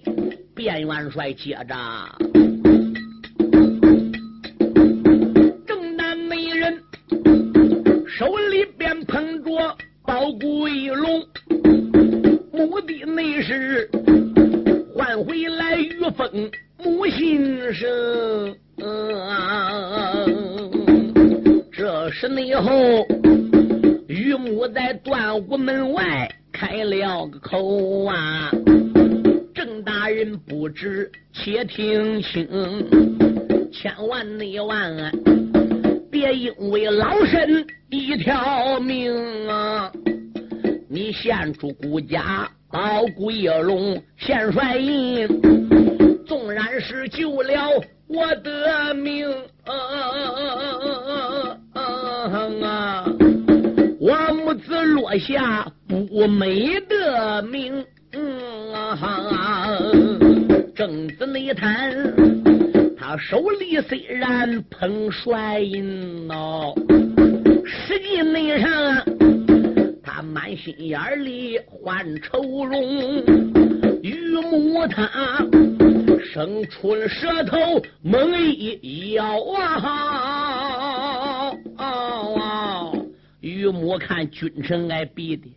[0.53, 1.73] 卞元帅接着，
[5.65, 6.83] 正南美人
[8.05, 9.51] 手里边捧着
[10.05, 11.25] 宝贵龙，
[12.51, 13.89] 目的那是
[14.93, 16.51] 换回来玉凤
[16.83, 18.53] 母心声。
[21.71, 23.07] 这是内后。
[24.09, 26.29] 玉母在断武门外
[26.69, 28.51] 开了个口啊，
[29.55, 32.47] 郑大人不知，且听清，
[33.71, 35.11] 千万内万啊，
[36.11, 39.91] 别因为老身一条命啊，
[40.87, 45.27] 你献出孤家宝贵龙献帅印，
[46.27, 49.27] 纵然是救了我的命
[49.65, 49.73] 啊。
[54.85, 57.85] 落下不美的命，
[60.75, 61.91] 正子内谈，
[62.97, 66.73] 他手里虽然捧帅印喏，
[67.65, 68.69] 实际内上
[70.03, 73.23] 他满心眼里换愁容。
[74.01, 75.09] 榆木他
[76.33, 77.57] 生出了舌头
[78.01, 79.25] 猛一咬
[81.77, 82.88] 啊！
[83.41, 85.49] 于母看君臣挨逼的，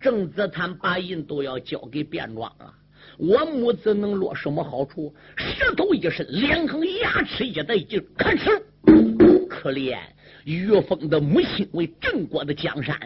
[0.00, 2.74] 郑子坦把印都要交给卞庄了，
[3.18, 5.14] 我母子能落什么好处？
[5.36, 8.62] 舌头一伸，两横牙齿一带劲，咔哧！
[9.48, 9.98] 可怜
[10.44, 12.98] 于峰的母亲为郑国的江山，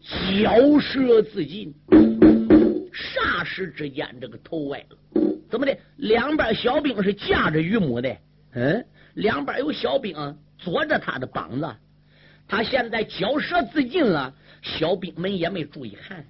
[0.00, 1.72] 嚼舌自尽，
[2.92, 5.22] 霎时之间这个头歪了。
[5.48, 5.76] 怎么的？
[5.96, 8.16] 两边小兵是架着于母的，
[8.54, 11.66] 嗯，两边有小兵啊坐着他的膀子。
[12.52, 16.22] 他现在骄舌自尽了，小兵们也没注意看，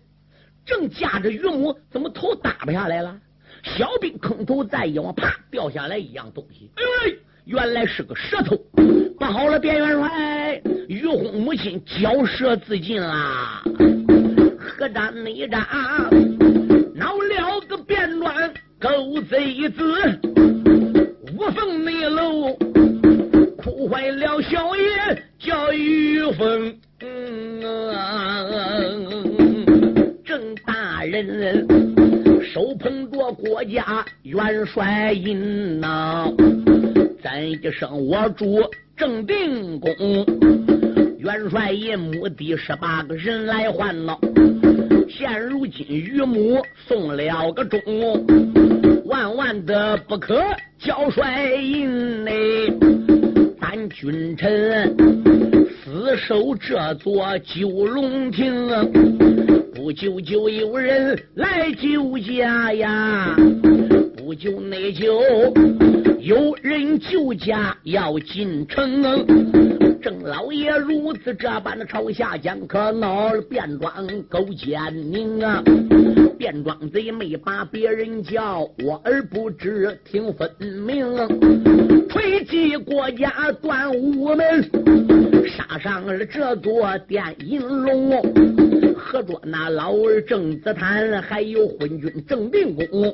[0.64, 3.18] 正架着于母，怎么头耷不下来了？
[3.64, 7.16] 小兵坑头再一望，啪掉下来一样东西，哎呦，
[7.58, 8.56] 原来是个舌头！
[9.18, 13.60] 不好了，卞元帅，于洪母亲骄舌自尽啦！
[14.60, 15.66] 何战内战，
[16.94, 20.20] 闹了个变乱，狗贼子，
[21.36, 22.56] 无缝内漏。
[23.58, 26.74] 哭坏了小爷叫玉凤，
[30.24, 31.66] 郑大人
[32.42, 36.32] 手捧着国家元帅印呐，
[37.22, 38.62] 咱一声我主
[38.96, 39.90] 郑定公，
[41.18, 44.18] 元帅印母第十八个人来换了，
[45.06, 47.78] 现如今于母送了个钟，
[49.04, 50.42] 万万的不可
[50.78, 53.01] 交帅印嘞。
[53.92, 54.96] 君臣
[55.84, 58.66] 死守这座九龙亭，
[59.74, 63.36] 不久就有人来救驾呀！
[64.16, 65.20] 不久内就，
[66.20, 69.81] 有人救驾要进城。
[70.02, 75.62] 郑老爷如此这般的朝下讲，可恼了卞庄勾践宁啊！
[76.40, 81.06] 卞庄贼没把别人叫，我而不知听分明。
[82.08, 84.68] 推击国家断武门，
[85.46, 88.20] 杀上了这座电银龙，
[88.96, 93.12] 合着那老儿郑子坦，还有昏君郑定公，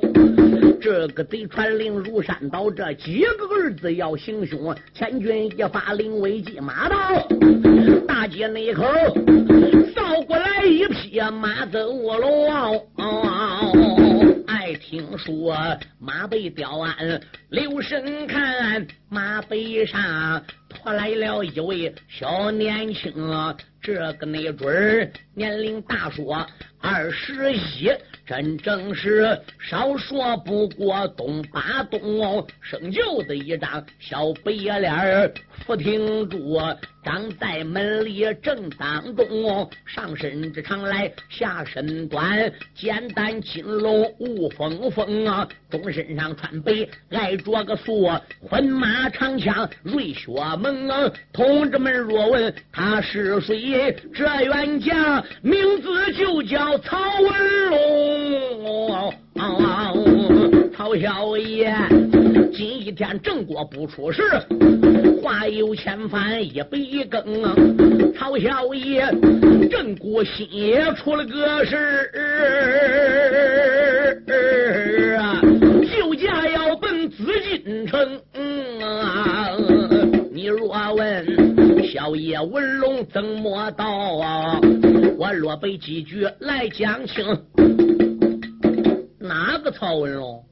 [0.81, 6.97] 这个贼传令如山倒，这几个儿子要行凶，千钧一发临危急，马到
[8.07, 8.83] 大街那口，
[9.93, 12.87] 扫过来一匹马走龙。
[14.81, 15.55] 听说
[15.99, 26.45] 马背吊鞍，留神看马背上驮来了一位小年轻，这个没准儿年龄大说
[26.81, 27.89] 二十一，
[28.25, 35.33] 真正是少说不过东八东，生就的一张小白脸儿。
[35.65, 36.57] 福听住，
[37.03, 48.09] 长在门里正当中，上身之长来下身短，简单金龙无风风啊，中身上穿白挨着个素，
[48.41, 59.13] 混马长枪瑞雪门啊，同志们若问他是谁，这员将名字就叫曹文龙。
[60.75, 61.73] 曹小爷，
[62.53, 64.21] 今一天正过不出事，
[65.21, 66.61] 话有千番一
[67.05, 68.13] 更。
[68.13, 69.05] 曹小爷，
[69.69, 71.75] 正过心也出了个事
[72.15, 72.19] 啊，
[82.09, 84.59] 问小爷文龙怎么到啊？
[85.15, 87.23] 我落背几句来讲清。
[89.19, 90.43] 哪个曹文龙？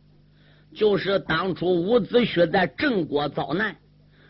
[0.75, 3.75] 就是当初伍子胥在郑国遭难，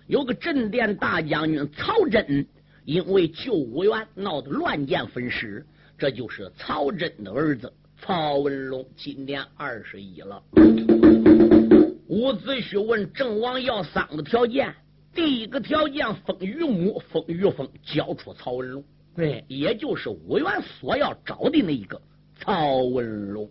[0.07, 2.47] 有个镇殿大将军曹真，
[2.85, 5.65] 因为救伍员闹得乱箭分尸，
[5.97, 10.41] 这就是曹真的儿子曹文龙，今年二十一了。
[12.07, 14.73] 伍子胥问郑王要三个条件，
[15.17, 18.83] 第一个条件封于母，封于封，交出曹文龙，
[19.15, 21.99] 对，也就是伍员所要找的那一个
[22.39, 23.49] 曹文龙。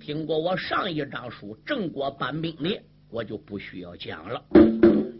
[0.00, 4.42] 听过我上一章书郑国搬兵的，我就不需要讲了。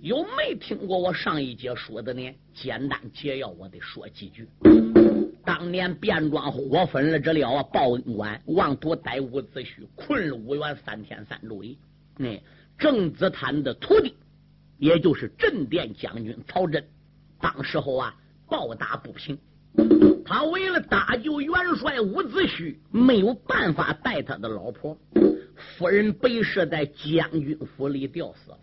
[0.00, 2.34] 有没听过我上一节说的呢？
[2.55, 4.48] 简单解要，我得说几句。
[5.44, 11.76] 当年卞庄火焚了这了啊，报恩馆妄图逮伍子胥，困了五元三天三昼夜。
[12.16, 12.42] 那
[12.78, 14.14] 郑子坦的徒弟，
[14.83, 16.85] 也就是镇殿将军曹真，
[17.41, 18.12] 当时候啊，
[18.49, 19.39] 暴打不平。
[20.24, 24.99] 他为了搭救元帅伍子胥，没有办法带他的老婆
[25.55, 28.59] 夫人被设在将军府里吊死了。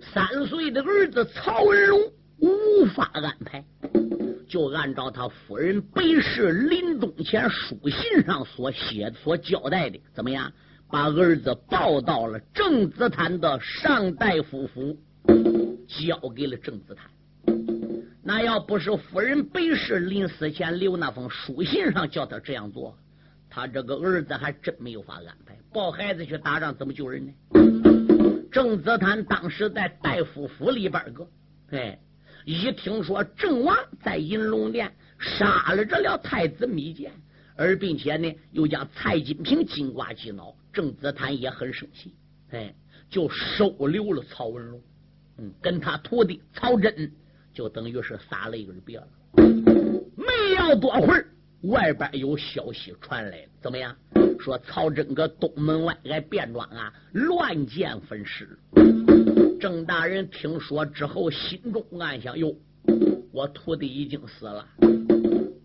[0.00, 2.00] 三岁的儿子曹文龙
[2.38, 3.62] 无法安排，
[4.48, 10.50] 就按照他夫人被氏临终前书信上所写、所交代的，怎么样？
[10.90, 14.96] 把儿子抱到了郑子坛的上大夫府，
[15.86, 17.10] 交给了郑子坦。
[18.22, 22.96] 那要不是夫人白氏临死前留那封书信上叫他这样做，
[23.48, 25.56] 他这个儿子还真没有法安排。
[25.72, 27.32] 抱孩子去打仗怎么救人呢？
[28.50, 31.28] 郑子坦当时在大夫府里边儿个，
[31.70, 31.98] 哎，
[32.44, 37.12] 一听说郑王在银龙殿杀了这了太子密谏，
[37.56, 42.14] 而并且呢又将蔡金平金瓜击脑，郑子坦也很生气，
[42.50, 42.74] 哎，
[43.10, 44.80] 就收留了曹文龙，
[45.38, 47.10] 嗯，跟他徒弟曹真。
[47.54, 49.08] 就等于是撒了一根别了。
[50.16, 51.26] 没要多会儿，
[51.62, 53.96] 外边有消息传来，怎么样？
[54.38, 58.56] 说曹真搁东门外来便装啊，乱箭分尸。
[59.60, 62.54] 郑大人听说之后，心中暗想：哟，
[63.32, 64.64] 我徒弟已经死了。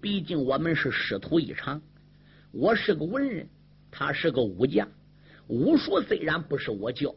[0.02, 1.80] 毕竟我们是师徒一场，
[2.52, 3.48] 我是个文人，
[3.92, 4.88] 他是个武将。
[5.48, 7.14] 武术虽然不是我教，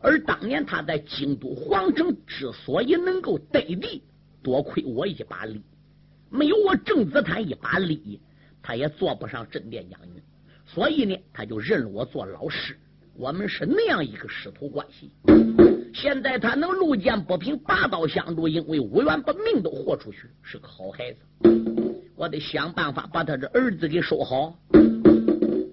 [0.00, 4.02] 而当年他在京都皇城之所以能够得地。
[4.40, 5.60] 多亏我一把力，
[6.30, 8.20] 没有我郑子坦一把力，
[8.62, 10.22] 他也做不上镇殿将军。
[10.64, 12.76] 所以呢，他就认了我做老师。
[13.14, 15.10] 我们是那样一个师徒关系。
[15.92, 21.18] 现在他能路见不平，拔刀相助，因为无缘把命都豁出去，是个好孩子。
[22.14, 24.56] 我得想办法把他这儿子给收好。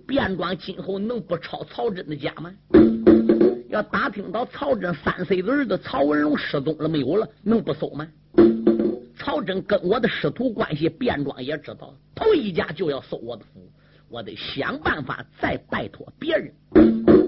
[0.07, 2.51] 便装今后能不抄曹真的家吗？
[3.76, 8.07] 要打听到曹真三岁的儿子曹文龙失踪了没有了，能不搜吗？
[9.17, 13.69] 曹真跟我的师徒关系，卞庄也知道，头一家就要搜我的府，
[14.07, 16.53] 我得想办法再拜托别人。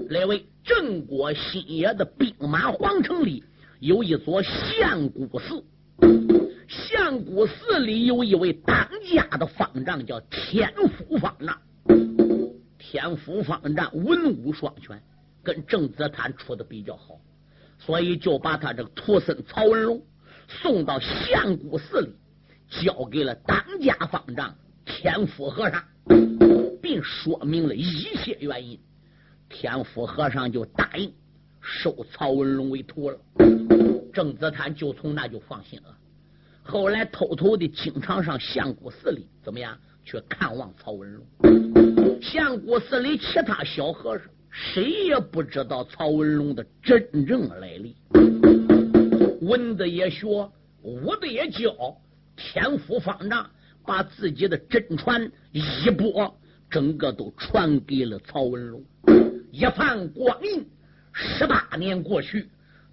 [0.08, 3.44] 那位郑国新野的兵马皇城里
[3.80, 5.62] 有一座相谷寺，
[6.66, 11.58] 相谷寺里有一位当家的方丈，叫天福方丈。
[12.78, 14.98] 天福方丈文武双全，
[15.48, 17.18] 跟郑子坦处的比较好，
[17.78, 20.02] 所以就把他这个徒孙曹文龙。
[20.46, 22.12] 送到相谷寺里，
[22.68, 25.82] 交给了当家方丈天福和尚，
[26.82, 28.78] 并说明了一切原因。
[29.48, 31.10] 天福和尚就答应
[31.62, 33.18] 收曹文龙为徒了。
[34.12, 35.96] 郑子坦就从那就放心了。
[36.62, 42.20] 后来偷偷的经常上相谷寺里，怎么样去看望曹文龙？
[42.20, 44.26] 相谷寺里其他小和尚
[44.60, 47.94] 谁也不知道曹文龙的真正来历。
[49.40, 50.26] 文的也学，
[50.82, 51.96] 武的也教，
[52.36, 53.48] 天福方丈
[53.86, 56.36] 把自己的真传一播，
[56.68, 58.82] 整个都传给了曹文龙。
[59.52, 60.66] 一番光阴，
[61.12, 62.48] 十八年过去，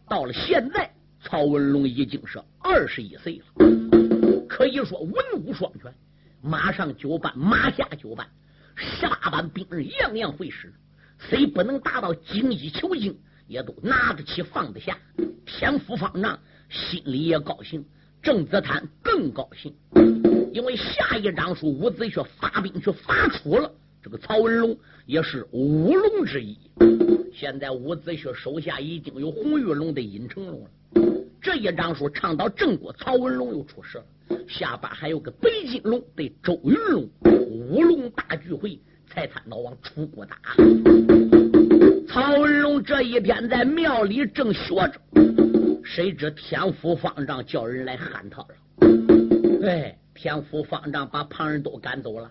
[0.07, 0.91] 到了现在，
[1.24, 5.13] 曹文龙已经是二十一岁了，可以说文
[5.43, 5.91] 武双全，
[6.43, 8.28] 马上九班，马下九班，
[8.76, 10.72] 十八般兵刃样样会使，
[11.20, 14.97] 虽不能达到精益求精，也都拿得起放得下。
[15.45, 16.39] 天福方丈
[16.70, 17.86] 心里也高兴，
[18.22, 19.74] 郑子坦更高兴，
[20.51, 23.72] 因为下一章书伍子胥发兵去伐楚了。
[24.01, 26.57] 这个曹文龙也是五龙之一。
[27.34, 30.70] 现在伍子胥手下已经有红玉龙的尹成龙了。
[31.41, 34.05] 这一章书唱到郑国，曹文龙又出事了。
[34.47, 38.80] 下边还有个北京龙对周云龙，五龙大聚会，
[39.16, 40.36] 才他老往楚国打。
[42.05, 44.99] 曹文龙这一天在庙里正学着，
[45.86, 48.47] 谁知天福方丈叫人来喊他了。
[49.63, 52.30] 哎，天福方丈把旁人都赶走了。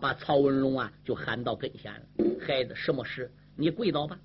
[0.00, 2.00] 把曹文龙啊就喊到跟前了，
[2.46, 3.28] 孩子，什么事？
[3.56, 4.16] 你跪倒吧，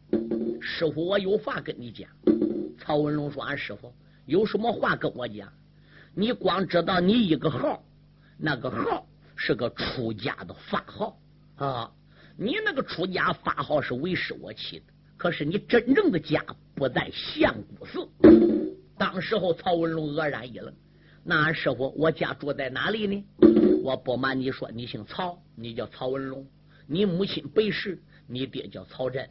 [0.62, 2.08] 师傅，我有话跟你讲。
[2.80, 3.92] 曹文龙说：“俺师傅
[4.28, 5.52] 有什么话跟我讲？
[6.14, 7.84] 你光知道你一个号，
[8.38, 11.18] 那个号是个出家的法号
[11.58, 11.92] 啊。
[12.38, 14.86] 你那个出家法号是为师我起的，
[15.18, 16.44] 可是你真正的家
[16.76, 18.08] 不在相国寺。”
[18.98, 20.74] 当时候，曹文龙愕然一愣
[21.24, 23.26] ：“那师傅，我家住在哪里呢？”
[23.84, 26.46] 我不瞒你说，你姓曹，你叫曹文龙，
[26.88, 29.30] 你母亲白氏，你爹叫曹真。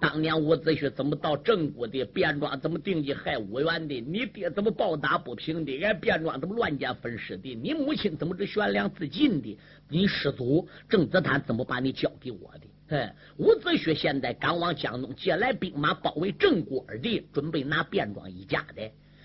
[0.00, 2.04] 当年伍子胥怎么到郑国的？
[2.04, 4.00] 卞庄怎么定计害五元的？
[4.00, 5.76] 你爹怎么暴打不平的？
[5.82, 7.54] 俺卞庄怎么乱箭分尸的？
[7.56, 9.58] 你母亲怎么这悬梁自尽的？
[9.88, 12.96] 你师祖郑子坦怎么把你交给我的？
[12.96, 18.82] 哎，伍子胥现在赶往江东借来兵马，包围郑国的，准备拿卞庄一家的。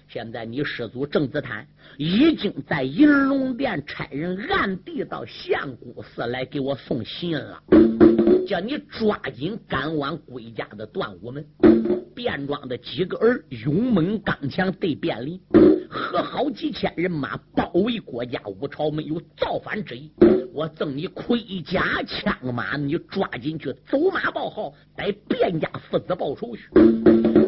[0.10, 1.66] 现在你师祖郑子坦
[1.98, 7.64] 已经在银龙殿差人暗地到相国寺来给我送信了，
[8.46, 11.46] 叫你抓紧赶往归家的段武门。
[12.16, 15.42] 便装的几个儿勇猛刚强，对便利
[15.90, 20.12] 和好几千人马包围国家五朝门，有造反之意。
[20.54, 26.70] 我赠你盔甲枪马，你抓紧去走马报号，带卞家父子报仇去。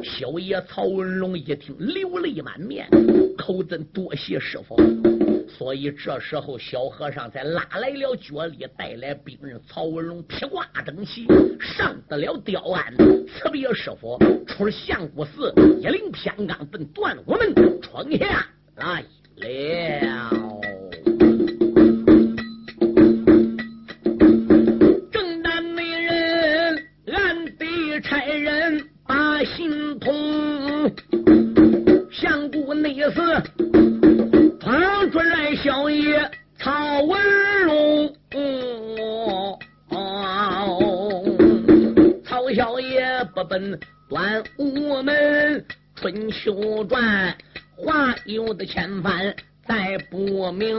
[0.03, 2.87] 小爷曹文龙一听，流泪满面，
[3.37, 4.75] 口尊多谢师傅。
[5.57, 9.59] 所以这时候，小和尚才拉来了脚力，带来兵刃。
[9.65, 11.25] 曹文龙披挂整齐，
[11.59, 12.93] 上得了吊鞍，
[13.27, 18.45] 辞别师傅，出了相国寺，一领偏刚奔断我们闯下
[18.75, 19.05] 来
[19.37, 20.44] 了。
[48.55, 49.35] 的千帆
[49.67, 50.77] 再不明，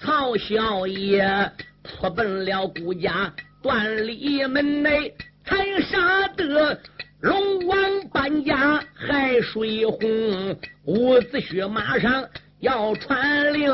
[0.00, 1.50] 曹小爷
[1.82, 3.32] 扑奔了顾家
[3.62, 6.78] 断里门内，才杀得
[7.20, 7.78] 龙王
[8.12, 10.56] 搬家海水洪。
[10.84, 12.28] 伍子胥马上
[12.60, 13.70] 要传令，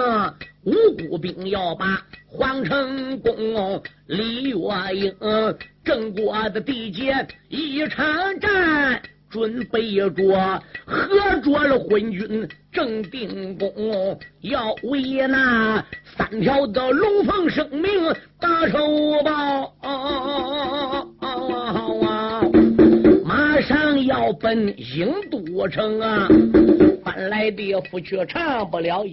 [0.64, 0.74] 五
[1.09, 3.82] 谷兵要把皇城攻。
[4.07, 5.14] 李月英
[5.84, 9.03] 郑国的地界一场战。
[9.28, 11.08] 准备着合
[11.42, 15.84] 着了昏君正定公，要为那
[16.16, 17.90] 三条的龙凤生命
[18.40, 19.74] 打仇报，
[23.24, 26.28] 马上要奔郢都城啊！
[27.04, 29.04] 搬来的夫却长不了。